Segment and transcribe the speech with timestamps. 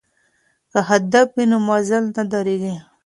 [0.71, 2.75] که هدف وي نو مزل نه دریږي.